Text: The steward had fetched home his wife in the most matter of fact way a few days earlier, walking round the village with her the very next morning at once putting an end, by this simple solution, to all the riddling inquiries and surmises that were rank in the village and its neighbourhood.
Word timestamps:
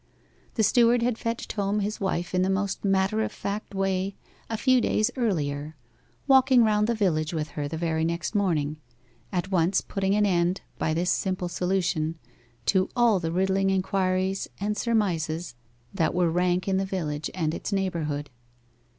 The 0.55 0.63
steward 0.63 1.03
had 1.03 1.19
fetched 1.19 1.53
home 1.53 1.79
his 1.81 2.01
wife 2.01 2.33
in 2.33 2.41
the 2.41 2.49
most 2.49 2.83
matter 2.83 3.21
of 3.21 3.31
fact 3.31 3.75
way 3.75 4.15
a 4.49 4.57
few 4.57 4.81
days 4.81 5.11
earlier, 5.15 5.75
walking 6.27 6.63
round 6.63 6.87
the 6.87 6.95
village 6.95 7.35
with 7.35 7.49
her 7.49 7.67
the 7.67 7.77
very 7.77 8.03
next 8.03 8.33
morning 8.33 8.77
at 9.31 9.51
once 9.51 9.79
putting 9.81 10.15
an 10.15 10.25
end, 10.25 10.61
by 10.79 10.95
this 10.95 11.11
simple 11.11 11.47
solution, 11.49 12.17
to 12.65 12.89
all 12.95 13.19
the 13.19 13.31
riddling 13.31 13.69
inquiries 13.69 14.47
and 14.59 14.75
surmises 14.75 15.53
that 15.93 16.15
were 16.15 16.31
rank 16.31 16.67
in 16.67 16.77
the 16.77 16.83
village 16.85 17.29
and 17.35 17.53
its 17.53 17.71
neighbourhood. 17.71 18.31